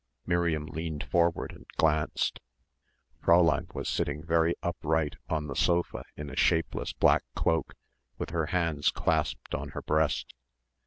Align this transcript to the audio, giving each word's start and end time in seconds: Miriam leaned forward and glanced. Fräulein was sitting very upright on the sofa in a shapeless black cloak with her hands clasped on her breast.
Miriam 0.25 0.65
leaned 0.65 1.03
forward 1.03 1.51
and 1.51 1.67
glanced. 1.77 2.39
Fräulein 3.21 3.71
was 3.75 3.87
sitting 3.87 4.23
very 4.23 4.55
upright 4.63 5.15
on 5.29 5.45
the 5.45 5.55
sofa 5.55 6.03
in 6.17 6.31
a 6.31 6.35
shapeless 6.35 6.91
black 6.91 7.21
cloak 7.35 7.75
with 8.17 8.31
her 8.31 8.47
hands 8.47 8.89
clasped 8.89 9.53
on 9.53 9.69
her 9.77 9.83
breast. 9.83 10.33